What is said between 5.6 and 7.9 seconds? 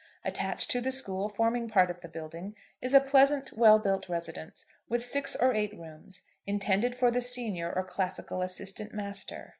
rooms, intended for the senior or